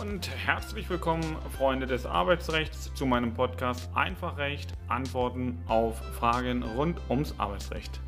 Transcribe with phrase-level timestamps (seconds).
[0.00, 7.34] und herzlich willkommen, Freunde des Arbeitsrechts, zu meinem Podcast Einfachrecht, Antworten auf Fragen rund ums
[7.36, 8.00] Arbeitsrecht.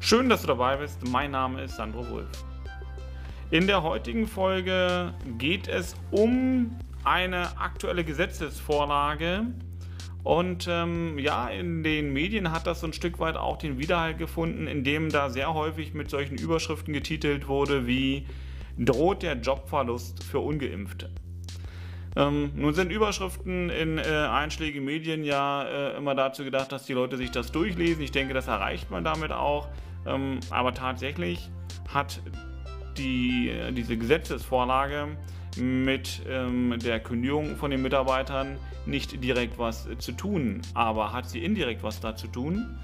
[0.00, 1.06] Schön, dass du dabei bist.
[1.06, 2.44] Mein Name ist Sandro Wulff.
[3.52, 9.46] In der heutigen Folge geht es um eine aktuelle Gesetzesvorlage.
[10.24, 14.16] Und ähm, ja, in den Medien hat das so ein Stück weit auch den Widerhall
[14.16, 18.26] gefunden, indem da sehr häufig mit solchen Überschriften getitelt wurde wie
[18.78, 21.10] droht der Jobverlust für ungeimpfte.
[22.16, 26.92] Ähm, nun sind Überschriften in äh, einschlägigen Medien ja äh, immer dazu gedacht, dass die
[26.92, 28.02] Leute sich das durchlesen.
[28.02, 29.68] Ich denke, das erreicht man damit auch.
[30.06, 31.50] Ähm, aber tatsächlich
[31.88, 32.20] hat
[32.98, 35.16] die, äh, diese Gesetzesvorlage
[35.56, 41.42] mit ähm, der Kündigung von den Mitarbeitern nicht direkt was zu tun, aber hat sie
[41.44, 42.78] indirekt was da zu tun.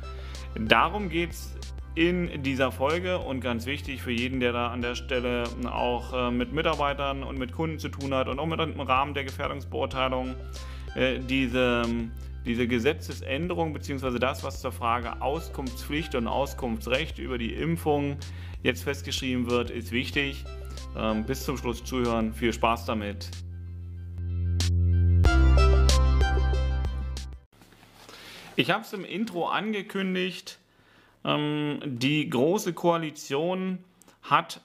[0.59, 1.56] Darum geht es
[1.97, 6.31] in dieser Folge und ganz wichtig für jeden, der da an der Stelle auch äh,
[6.31, 10.37] mit Mitarbeitern und mit Kunden zu tun hat und auch mit im Rahmen der Gefährdungsbeurteilung
[10.95, 11.85] äh, diese,
[12.45, 14.19] diese Gesetzesänderung bzw.
[14.19, 18.19] das, was zur Frage Auskunftspflicht und Auskunftsrecht über die Impfung
[18.63, 20.45] jetzt festgeschrieben wird, ist wichtig.
[20.99, 22.35] Ähm, bis zum Schluss zuhören.
[22.35, 23.31] Viel Spaß damit.
[28.55, 30.59] Ich habe es im Intro angekündigt.
[31.27, 33.81] Ähm, die Große Koalition
[34.23, 34.63] hat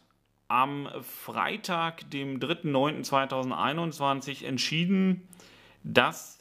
[0.47, 5.27] am Freitag, dem 3.9.2021, entschieden,
[5.83, 6.39] dass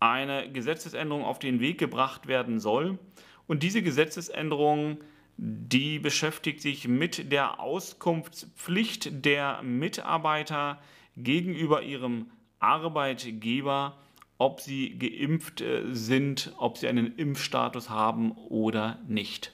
[0.00, 2.98] eine Gesetzesänderung auf den Weg gebracht werden soll.
[3.46, 4.96] Und diese Gesetzesänderung,
[5.36, 10.80] die beschäftigt sich mit der Auskunftspflicht der Mitarbeiter
[11.16, 13.98] gegenüber ihrem Arbeitgeber
[14.42, 19.52] ob sie geimpft äh, sind, ob sie einen Impfstatus haben oder nicht.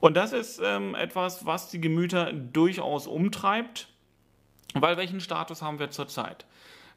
[0.00, 3.88] Und das ist ähm, etwas, was die Gemüter durchaus umtreibt,
[4.74, 6.44] weil welchen Status haben wir zurzeit?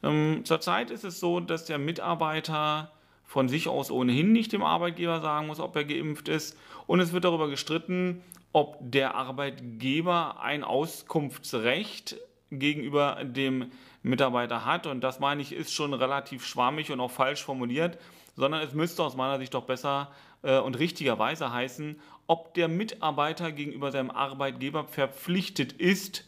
[0.01, 2.91] Ähm, zurzeit ist es so, dass der Mitarbeiter
[3.23, 6.57] von sich aus ohnehin nicht dem Arbeitgeber sagen muss, ob er geimpft ist.
[6.88, 8.23] Und es wird darüber gestritten,
[8.53, 12.17] ob der Arbeitgeber ein Auskunftsrecht
[12.50, 13.71] gegenüber dem
[14.07, 14.88] Mitarbeiter hat.
[14.88, 17.97] Und das meine ich, ist schon relativ schwammig und auch falsch formuliert,
[18.35, 20.12] sondern es müsste aus meiner Sicht doch besser
[20.44, 26.25] äh, und richtigerweise heißen, ob der Mitarbeiter gegenüber seinem Arbeitgeber verpflichtet ist,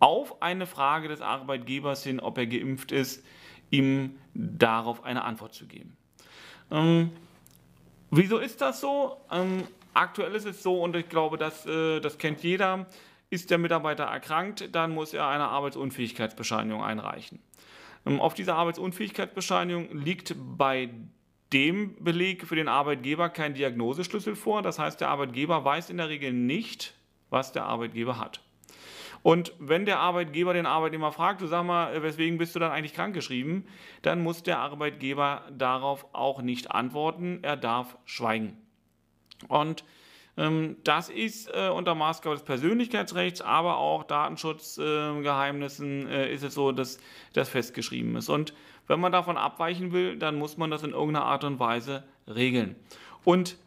[0.00, 3.24] auf eine Frage des Arbeitgebers hin, ob er geimpft ist,
[3.70, 5.96] ihm darauf eine Antwort zu geben.
[6.72, 7.12] Ähm,
[8.10, 9.16] wieso ist das so?
[9.30, 9.64] Ähm,
[9.94, 12.86] aktuell ist es so, und ich glaube, das, äh, das kennt jeder,
[13.32, 17.40] ist der Mitarbeiter erkrankt, dann muss er eine Arbeitsunfähigkeitsbescheinigung einreichen.
[18.04, 20.90] Ähm, auf dieser Arbeitsunfähigkeitsbescheinigung liegt bei
[21.52, 24.60] dem Beleg für den Arbeitgeber kein Diagnoseschlüssel vor.
[24.60, 26.94] Das heißt, der Arbeitgeber weiß in der Regel nicht,
[27.30, 28.42] was der Arbeitgeber hat.
[29.22, 32.92] Und wenn der Arbeitgeber den Arbeitnehmer fragt, du sag mal, weswegen bist du dann eigentlich
[32.92, 33.66] krankgeschrieben,
[34.02, 37.38] dann muss der Arbeitgeber darauf auch nicht antworten.
[37.42, 38.58] Er darf schweigen.
[39.48, 39.84] Und
[40.34, 46.98] das ist äh, unter Maßgabe des Persönlichkeitsrechts, aber auch Datenschutzgeheimnissen äh, ist es so, dass
[47.34, 48.30] das festgeschrieben ist.
[48.30, 48.54] Und
[48.86, 52.76] wenn man davon abweichen will, dann muss man das in irgendeiner Art und Weise regeln.
[53.24, 53.58] Und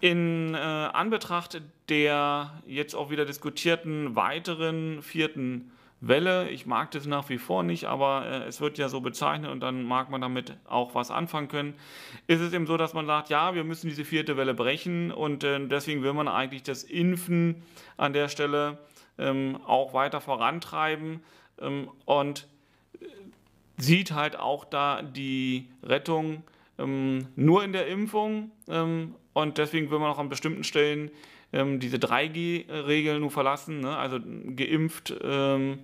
[0.00, 6.50] in äh, Anbetracht der jetzt auch wieder diskutierten weiteren vierten Welle.
[6.50, 9.60] Ich mag das nach wie vor nicht, aber äh, es wird ja so bezeichnet und
[9.60, 11.74] dann mag man damit auch was anfangen können.
[12.26, 15.42] Ist es eben so, dass man sagt, ja, wir müssen diese vierte Welle brechen und
[15.44, 17.62] äh, deswegen will man eigentlich das Impfen
[17.96, 18.78] an der Stelle
[19.18, 21.20] ähm, auch weiter vorantreiben
[21.60, 22.46] ähm, und
[23.00, 23.06] äh,
[23.78, 26.42] sieht halt auch da die Rettung
[26.78, 31.10] ähm, nur in der Impfung ähm, und deswegen will man auch an bestimmten Stellen
[31.52, 33.96] ähm, diese 3G-Regel nur verlassen, ne?
[33.96, 34.18] also
[34.56, 35.78] geimpft, ähm,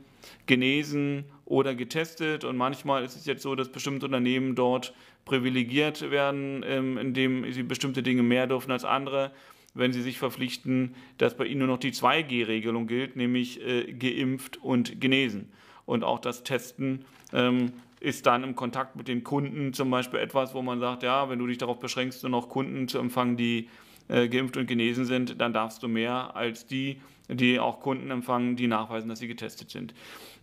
[0.47, 2.45] genesen oder getestet.
[2.45, 7.62] Und manchmal ist es jetzt so, dass bestimmte Unternehmen dort privilegiert werden, ähm, indem sie
[7.62, 9.31] bestimmte Dinge mehr dürfen als andere,
[9.75, 14.59] wenn sie sich verpflichten, dass bei ihnen nur noch die 2G-Regelung gilt, nämlich äh, geimpft
[14.62, 15.50] und genesen.
[15.87, 20.55] Und auch das Testen ähm, ist dann im Kontakt mit den Kunden zum Beispiel etwas,
[20.55, 23.69] wo man sagt, ja, wenn du dich darauf beschränkst, nur noch Kunden zu empfangen, die
[24.12, 28.56] äh, geimpft und genesen sind, dann darfst du mehr als die, die auch Kunden empfangen,
[28.56, 29.94] die nachweisen, dass sie getestet sind.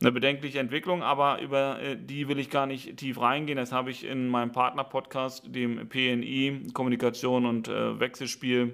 [0.02, 3.58] Eine bedenkliche Entwicklung, aber über äh, die will ich gar nicht tief reingehen.
[3.58, 8.74] Das habe ich in meinem Partner-Podcast, dem PNI, Kommunikation und äh, Wechselspiel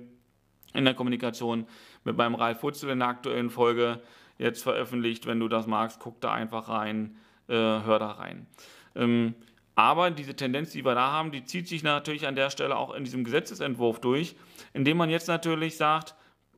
[0.74, 1.68] in der Kommunikation
[2.06, 4.02] mit meinem Ralf Futzel in der aktuellen Folge
[4.38, 5.26] jetzt veröffentlicht.
[5.26, 7.18] Wenn du das magst, guck da einfach rein,
[7.50, 8.48] äh, hör da rein.
[8.96, 9.34] Ähm,
[9.76, 12.94] aber diese Tendenz, die wir da haben, die zieht sich natürlich an der Stelle auch
[12.94, 14.36] in diesem Gesetzesentwurf durch,
[14.74, 16.16] indem man jetzt natürlich sagt,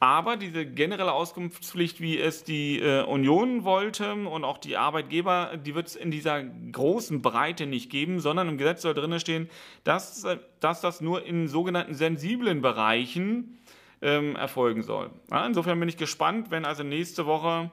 [0.00, 5.74] aber diese generelle Auskunftspflicht, wie es die äh, Union wollte und auch die Arbeitgeber, die
[5.74, 9.50] wird es in dieser großen Breite nicht geben, sondern im Gesetz soll drin stehen,
[9.82, 10.24] dass,
[10.60, 13.58] dass das nur in sogenannten sensiblen Bereichen
[14.02, 15.10] ähm, erfolgen soll.
[15.30, 17.70] Ja, insofern bin ich gespannt, wenn also nächste Woche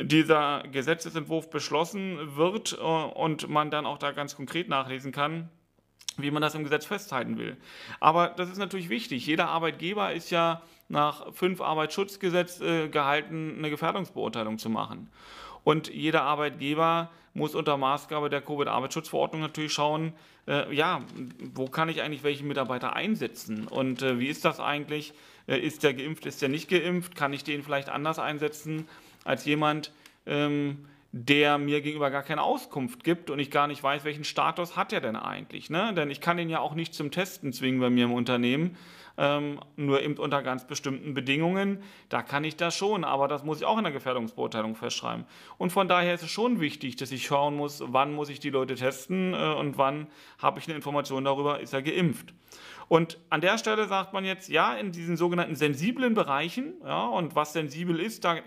[0.00, 5.48] dieser Gesetzesentwurf beschlossen wird äh, und man dann auch da ganz konkret nachlesen kann,
[6.16, 7.56] wie man das im Gesetz festhalten will.
[8.00, 9.26] Aber das ist natürlich wichtig.
[9.26, 15.10] Jeder Arbeitgeber ist ja nach fünf Arbeitsschutzgesetz äh, gehalten, eine Gefährdungsbeurteilung zu machen.
[15.68, 20.14] Und jeder Arbeitgeber muss unter Maßgabe der Covid-Arbeitsschutzverordnung natürlich schauen,
[20.46, 21.02] äh, ja,
[21.52, 25.12] wo kann ich eigentlich welche Mitarbeiter einsetzen und äh, wie ist das eigentlich?
[25.46, 27.16] Äh, ist der geimpft, ist der nicht geimpft?
[27.16, 28.88] Kann ich den vielleicht anders einsetzen?
[29.24, 29.92] als jemand,
[30.24, 34.74] ähm, der mir gegenüber gar keine Auskunft gibt und ich gar nicht weiß, welchen Status
[34.74, 35.68] hat er denn eigentlich.
[35.68, 35.92] Ne?
[35.94, 38.76] Denn ich kann ihn ja auch nicht zum Testen zwingen bei mir im Unternehmen,
[39.18, 41.82] ähm, nur eben unter ganz bestimmten Bedingungen.
[42.08, 45.26] Da kann ich das schon, aber das muss ich auch in der Gefährdungsbeurteilung festschreiben.
[45.58, 48.50] Und von daher ist es schon wichtig, dass ich schauen muss, wann muss ich die
[48.50, 50.06] Leute testen äh, und wann
[50.40, 52.32] habe ich eine Information darüber, ist er geimpft.
[52.86, 57.36] Und an der Stelle sagt man jetzt, ja, in diesen sogenannten sensiblen Bereichen, ja, und
[57.36, 58.38] was sensibel ist, da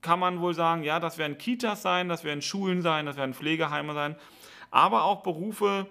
[0.00, 3.34] kann man wohl sagen, ja, das werden Kitas sein, das werden Schulen sein, das werden
[3.34, 4.16] Pflegeheime sein,
[4.70, 5.86] aber auch Berufe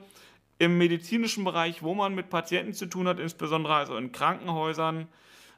[0.62, 5.08] im medizinischen Bereich, wo man mit Patienten zu tun hat, insbesondere also in Krankenhäusern.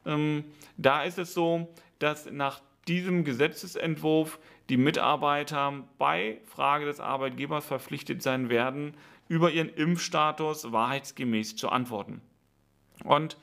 [0.05, 0.45] Ähm,
[0.77, 1.67] da ist es so,
[2.00, 4.39] dass nach diesem Gesetzesentwurf
[4.69, 8.94] die Mitarbeiter bei Frage des Arbeitgebers verpflichtet sein werden,
[9.27, 12.21] über ihren Impfstatus wahrheitsgemäß zu antworten.
[13.03, 13.35] Und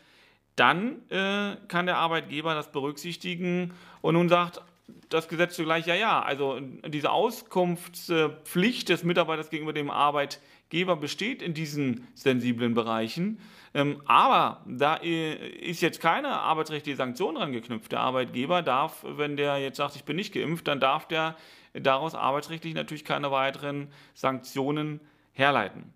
[0.56, 4.62] dann äh, kann der Arbeitgeber das berücksichtigen und nun sagt
[5.08, 11.54] das Gesetz zugleich, ja, ja, also diese Auskunftspflicht des Mitarbeiters gegenüber dem Arbeitgeber besteht in
[11.54, 13.40] diesen sensiblen Bereichen.
[13.72, 17.92] Ähm, aber da ist jetzt keine arbeitsrechtliche Sanktion dran geknüpft.
[17.92, 21.36] Der Arbeitgeber darf, wenn der jetzt sagt, ich bin nicht geimpft, dann darf der
[21.72, 25.00] daraus arbeitsrechtlich natürlich keine weiteren Sanktionen
[25.32, 25.94] herleiten.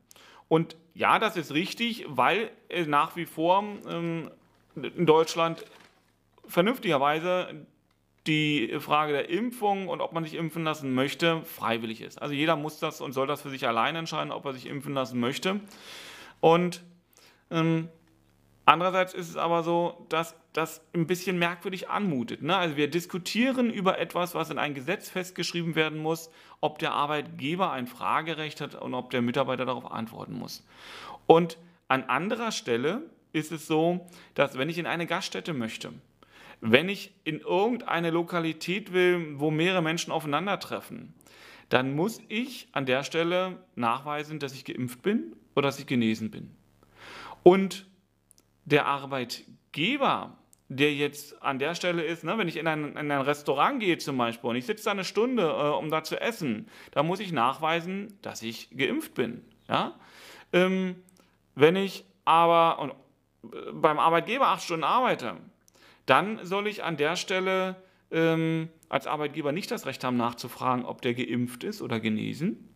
[0.48, 2.50] Und ja, das ist richtig, weil
[2.86, 4.30] nach wie vor ähm,
[4.76, 5.64] in Deutschland
[6.46, 7.66] vernünftigerweise
[8.26, 12.20] die Frage der Impfung und ob man sich impfen lassen möchte, freiwillig ist.
[12.20, 14.94] Also jeder muss das und soll das für sich allein entscheiden, ob er sich impfen
[14.94, 15.60] lassen möchte.
[16.40, 16.82] Und
[17.50, 17.88] ähm,
[18.66, 22.42] Andererseits ist es aber so, dass das ein bisschen merkwürdig anmutet.
[22.42, 22.56] Ne?
[22.56, 26.30] Also wir diskutieren über etwas, was in ein Gesetz festgeschrieben werden muss,
[26.60, 30.64] ob der Arbeitgeber ein Fragerecht hat und ob der Mitarbeiter darauf antworten muss.
[31.26, 35.92] Und an anderer Stelle ist es so, dass wenn ich in eine Gaststätte möchte,
[36.66, 41.12] wenn ich in irgendeine Lokalität will, wo mehrere Menschen aufeinandertreffen,
[41.68, 46.30] dann muss ich an der Stelle nachweisen, dass ich geimpft bin oder dass ich genesen
[46.30, 46.56] bin.
[47.42, 47.86] Und
[48.64, 50.38] der Arbeitgeber,
[50.70, 53.98] der jetzt an der Stelle ist, ne, wenn ich in ein, in ein Restaurant gehe
[53.98, 57.20] zum Beispiel und ich sitze da eine Stunde, äh, um da zu essen, da muss
[57.20, 59.44] ich nachweisen, dass ich geimpft bin.
[59.68, 59.98] Ja?
[60.54, 60.96] Ähm,
[61.56, 62.96] wenn ich aber
[63.42, 65.36] äh, beim Arbeitgeber acht Stunden arbeite,
[66.06, 67.76] dann soll ich an der Stelle
[68.10, 72.68] ähm, als Arbeitgeber nicht das Recht haben, nachzufragen, ob der geimpft ist oder genesen.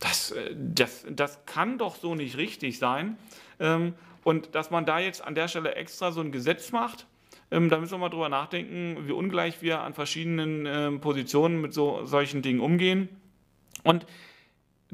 [0.00, 3.16] Das, äh, das, das kann doch so nicht richtig sein.
[3.60, 3.94] Ähm,
[4.24, 7.06] und dass man da jetzt an der Stelle extra so ein Gesetz macht,
[7.50, 11.74] ähm, da müssen wir mal drüber nachdenken, wie ungleich wir an verschiedenen ähm, Positionen mit
[11.74, 13.08] so solchen Dingen umgehen.
[13.82, 14.06] Und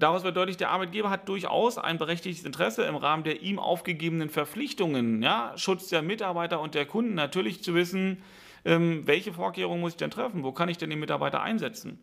[0.01, 4.31] Daraus wird deutlich, der Arbeitgeber hat durchaus ein berechtigtes Interesse im Rahmen der ihm aufgegebenen
[4.31, 8.23] Verpflichtungen, ja, Schutz der Mitarbeiter und der Kunden, natürlich zu wissen,
[8.65, 11.99] ähm, welche Vorkehrungen muss ich denn treffen, wo kann ich denn den Mitarbeiter einsetzen.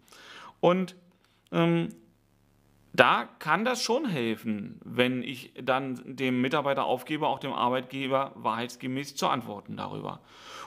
[0.60, 0.96] Und
[1.51, 1.89] ähm,
[2.94, 9.16] da kann das schon helfen, wenn ich dann dem Mitarbeiter aufgebe, auch dem Arbeitgeber wahrheitsgemäß
[9.16, 10.22] zu antworten darüber.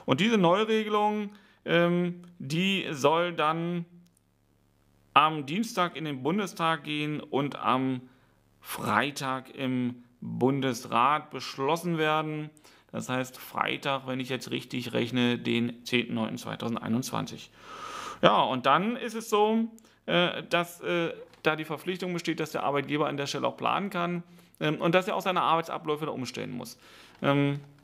[0.05, 1.31] Und diese Neuregelung,
[1.63, 3.85] ähm, die soll dann
[5.13, 8.01] am Dienstag in den Bundestag gehen und am
[8.59, 12.49] Freitag im Bundesrat beschlossen werden.
[12.91, 17.49] Das heißt Freitag, wenn ich jetzt richtig rechne, den 10.09.2021.
[18.21, 19.69] Ja, und dann ist es so,
[20.05, 21.13] äh, dass äh,
[21.43, 24.23] da die Verpflichtung besteht, dass der Arbeitgeber an der Stelle auch planen kann
[24.59, 26.77] ähm, und dass er auch seine Arbeitsabläufe da umstellen muss.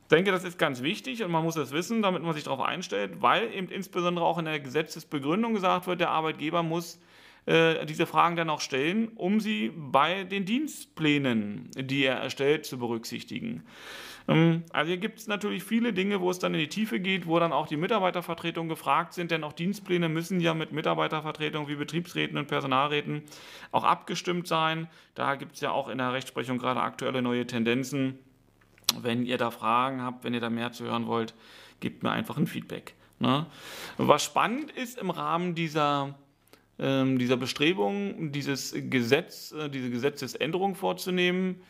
[0.08, 2.62] Ich denke, das ist ganz wichtig und man muss das wissen, damit man sich darauf
[2.62, 6.98] einstellt, weil eben insbesondere auch in der Gesetzesbegründung gesagt wird, der Arbeitgeber muss
[7.44, 12.78] äh, diese Fragen dann auch stellen, um sie bei den Dienstplänen, die er erstellt, zu
[12.78, 13.64] berücksichtigen.
[14.28, 17.26] Ähm, also hier gibt es natürlich viele Dinge, wo es dann in die Tiefe geht,
[17.26, 21.76] wo dann auch die Mitarbeitervertretungen gefragt sind, denn auch Dienstpläne müssen ja mit Mitarbeitervertretungen wie
[21.76, 23.24] Betriebsräten und Personalräten
[23.72, 24.88] auch abgestimmt sein.
[25.14, 28.18] Da gibt es ja auch in der Rechtsprechung gerade aktuelle neue Tendenzen.
[29.00, 31.34] Wenn ihr da Fragen habt, wenn ihr da mehr zu hören wollt,
[31.80, 32.94] gebt mir einfach ein Feedback.
[33.18, 33.46] Ne?
[33.96, 36.14] Was spannend ist im Rahmen dieser
[36.78, 41.60] ähm, dieser Bestrebung, dieses Gesetz, äh, diese Gesetzesänderung vorzunehmen,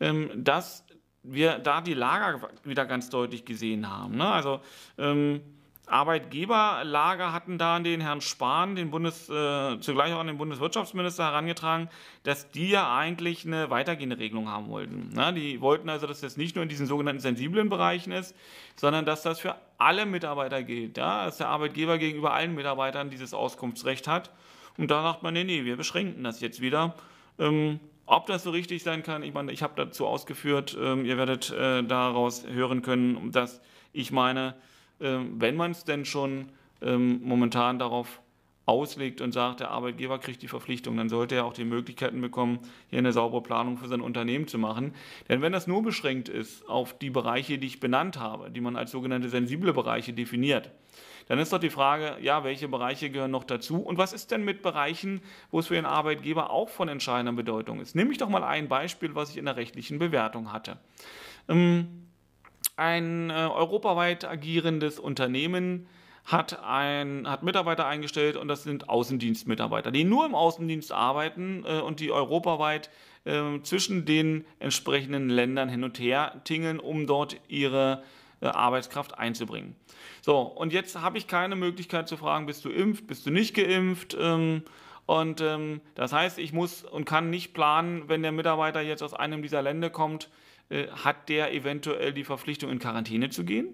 [0.00, 0.84] ähm, dass
[1.22, 4.16] wir da die Lager wieder ganz deutlich gesehen haben.
[4.16, 4.26] Ne?
[4.26, 4.60] Also
[4.98, 5.40] ähm,
[5.90, 11.24] Arbeitgeberlager hatten da an den Herrn Spahn, den Bundes, äh, zugleich auch an den Bundeswirtschaftsminister
[11.24, 11.88] herangetragen,
[12.22, 15.10] dass die ja eigentlich eine weitergehende Regelung haben wollten.
[15.14, 15.32] Ne?
[15.34, 18.34] Die wollten also, dass das nicht nur in diesen sogenannten sensiblen Bereichen ist,
[18.76, 20.96] sondern dass das für alle Mitarbeiter gilt.
[20.96, 21.24] Ja?
[21.24, 24.30] Dass der Arbeitgeber gegenüber allen Mitarbeitern dieses Auskunftsrecht hat.
[24.76, 26.94] Und da sagt man, nee, nee, wir beschränken das jetzt wieder.
[27.38, 31.18] Ähm, ob das so richtig sein kann, ich meine, ich habe dazu ausgeführt, ähm, ihr
[31.18, 33.60] werdet äh, daraus hören können, dass
[33.92, 34.54] ich meine,
[34.98, 36.46] wenn man es denn schon
[36.82, 38.20] ähm, momentan darauf
[38.68, 42.58] auslegt und sagt, der Arbeitgeber kriegt die Verpflichtung, dann sollte er auch die Möglichkeiten bekommen,
[42.90, 44.94] hier eine saubere Planung für sein Unternehmen zu machen.
[45.28, 48.76] Denn wenn das nur beschränkt ist auf die Bereiche, die ich benannt habe, die man
[48.76, 50.70] als sogenannte sensible Bereiche definiert,
[51.28, 54.44] dann ist doch die Frage, ja, welche Bereiche gehören noch dazu und was ist denn
[54.44, 57.94] mit Bereichen, wo es für den Arbeitgeber auch von entscheidender Bedeutung ist?
[57.94, 60.78] Nehme ich doch mal ein Beispiel, was ich in der rechtlichen Bewertung hatte.
[61.48, 62.07] Ähm,
[62.78, 65.86] ein äh, europaweit agierendes Unternehmen
[66.24, 71.80] hat, ein, hat Mitarbeiter eingestellt und das sind Außendienstmitarbeiter, die nur im Außendienst arbeiten äh,
[71.80, 72.90] und die europaweit
[73.24, 78.02] äh, zwischen den entsprechenden Ländern hin und her tingeln, um dort ihre
[78.40, 79.74] äh, Arbeitskraft einzubringen.
[80.20, 83.54] So, und jetzt habe ich keine Möglichkeit zu fragen, bist du impft, bist du nicht
[83.54, 84.16] geimpft?
[84.20, 84.62] Ähm,
[85.08, 89.14] und ähm, das heißt, ich muss und kann nicht planen, wenn der Mitarbeiter jetzt aus
[89.14, 90.28] einem dieser Länder kommt,
[90.68, 93.72] äh, hat der eventuell die Verpflichtung, in Quarantäne zu gehen?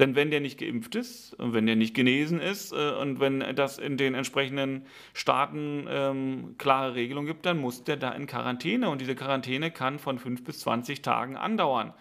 [0.00, 3.54] Denn wenn der nicht geimpft ist, und wenn der nicht genesen ist äh, und wenn
[3.54, 8.90] das in den entsprechenden Staaten ähm, klare Regelungen gibt, dann muss der da in Quarantäne.
[8.90, 11.94] Und diese Quarantäne kann von 5 bis 20 Tagen andauern.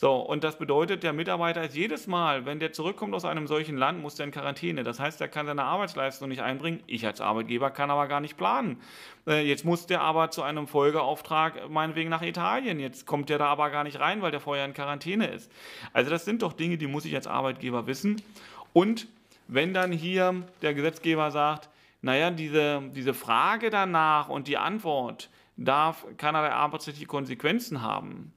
[0.00, 3.76] So, und das bedeutet, der Mitarbeiter ist jedes Mal, wenn der zurückkommt aus einem solchen
[3.76, 4.84] Land, muss der in Quarantäne.
[4.84, 6.84] Das heißt, er kann seine Arbeitsleistung nicht einbringen.
[6.86, 8.80] Ich als Arbeitgeber kann aber gar nicht planen.
[9.26, 12.78] Äh, jetzt muss der aber zu einem Folgeauftrag meinetwegen nach Italien.
[12.78, 15.50] Jetzt kommt der da aber gar nicht rein, weil der vorher in Quarantäne ist.
[15.92, 18.22] Also das sind doch Dinge, die muss ich als Arbeitgeber wissen.
[18.72, 19.08] Und
[19.48, 21.70] wenn dann hier der Gesetzgeber sagt,
[22.02, 28.32] naja, diese, diese Frage danach und die Antwort darf keinerlei arbeitsrechtliche Konsequenzen haben,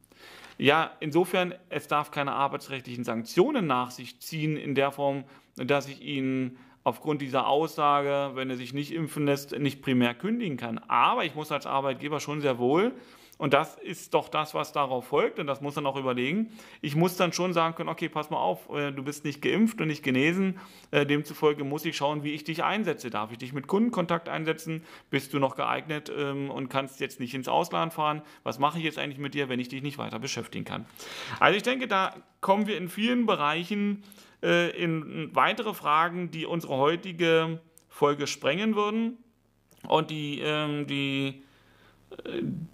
[0.62, 5.24] ja, insofern, es darf keine arbeitsrechtlichen Sanktionen nach sich ziehen in der Form,
[5.56, 10.58] dass ich ihn aufgrund dieser Aussage, wenn er sich nicht impfen lässt, nicht primär kündigen
[10.58, 10.78] kann.
[10.78, 12.94] Aber ich muss als Arbeitgeber schon sehr wohl
[13.42, 15.40] und das ist doch das, was darauf folgt.
[15.40, 16.52] Und das muss man auch überlegen.
[16.80, 19.82] Ich muss dann schon sagen können, okay, pass mal auf, äh, du bist nicht geimpft
[19.82, 20.60] und nicht genesen.
[20.92, 23.10] Äh, demzufolge muss ich schauen, wie ich dich einsetze.
[23.10, 24.84] Darf ich dich mit Kundenkontakt einsetzen?
[25.10, 28.22] Bist du noch geeignet ähm, und kannst jetzt nicht ins Ausland fahren?
[28.44, 30.86] Was mache ich jetzt eigentlich mit dir, wenn ich dich nicht weiter beschäftigen kann?
[31.40, 34.04] Also ich denke, da kommen wir in vielen Bereichen
[34.44, 39.18] äh, in weitere Fragen, die unsere heutige Folge sprengen würden.
[39.88, 41.42] Und die, ähm, die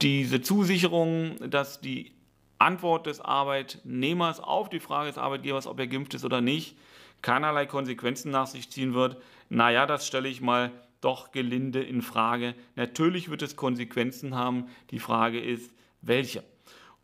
[0.01, 2.12] diese Zusicherung, dass die
[2.60, 6.75] Antwort des Arbeitnehmers auf die Frage des Arbeitgebers, ob er geimpft ist oder nicht,
[7.22, 9.17] keinerlei Konsequenzen nach sich ziehen wird,
[9.50, 12.56] naja, das stelle ich mal doch gelinde in Frage.
[12.75, 14.65] Natürlich wird es Konsequenzen haben.
[14.91, 16.44] Die Frage ist, welche.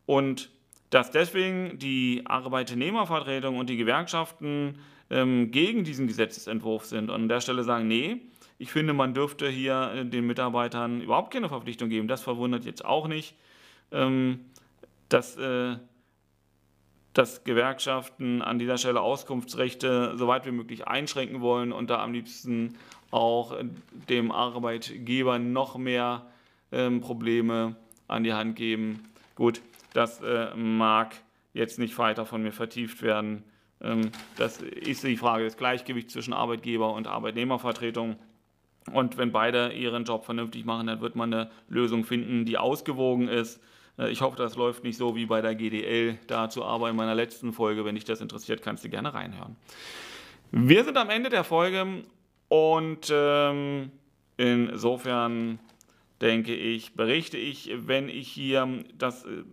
[0.05, 0.49] Und
[0.89, 7.41] dass deswegen die Arbeitnehmervertretung und die Gewerkschaften ähm, gegen diesen Gesetzesentwurf sind und an der
[7.41, 8.21] Stelle sagen, nee,
[8.57, 12.07] ich finde, man dürfte hier äh, den Mitarbeitern überhaupt keine Verpflichtung geben.
[12.07, 13.35] Das verwundert jetzt auch nicht,
[13.91, 14.45] ähm,
[15.09, 15.77] dass, äh,
[17.13, 22.13] dass Gewerkschaften an dieser Stelle Auskunftsrechte so weit wie möglich einschränken wollen und da am
[22.13, 22.77] liebsten
[23.11, 23.65] auch äh,
[24.09, 26.27] dem Arbeitgeber noch mehr
[26.71, 27.75] ähm, Probleme
[28.07, 29.03] an die Hand geben.
[29.35, 29.61] Gut,
[29.93, 30.21] das
[30.55, 31.15] mag
[31.53, 33.43] jetzt nicht weiter von mir vertieft werden.
[33.83, 38.15] Ähm, das ist die Frage des Gleichgewichts zwischen Arbeitgeber und Arbeitnehmervertretung.
[38.91, 43.27] Und wenn beide ihren Job vernünftig machen, dann wird man eine Lösung finden, die ausgewogen
[43.27, 43.61] ist.
[43.97, 46.17] Äh, ich hoffe, das läuft nicht so wie bei der GDL.
[46.27, 49.55] Dazu aber in meiner letzten Folge, wenn dich das interessiert, kannst du gerne reinhören.
[50.51, 52.03] Wir sind am Ende der Folge
[52.47, 53.91] und ähm,
[54.37, 55.59] insofern
[56.21, 59.43] denke ich, berichte ich, wenn ich hier das, äh,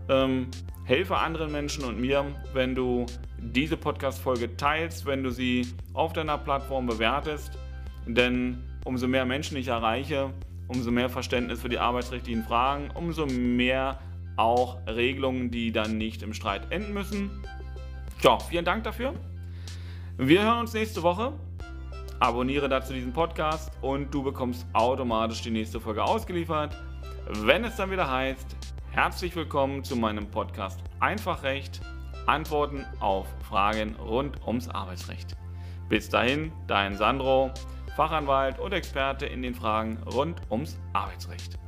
[0.09, 0.49] ähm,
[0.85, 3.07] helfe anderen Menschen und mir, wenn du
[3.38, 7.59] diese Podcast-Folge teilst, wenn du sie auf deiner Plattform bewertest.
[8.07, 10.31] Denn umso mehr Menschen ich erreiche,
[10.69, 13.99] umso mehr Verständnis für die arbeitsrechtlichen Fragen, umso mehr
[14.37, 17.45] auch Regelungen, die dann nicht im Streit enden müssen.
[18.23, 19.14] Ja, vielen Dank dafür.
[20.16, 21.33] Wir hören uns nächste Woche.
[22.21, 26.76] Abonniere dazu diesen Podcast und du bekommst automatisch die nächste Folge ausgeliefert.
[27.29, 28.57] Wenn es dann wieder heißt,
[28.91, 31.81] herzlich willkommen zu meinem Podcast Einfach Recht,
[32.26, 35.37] Antworten auf Fragen rund ums Arbeitsrecht.
[35.88, 37.52] Bis dahin, dein Sandro,
[37.97, 41.59] Fachanwalt und Experte in den Fragen rund ums Arbeitsrecht.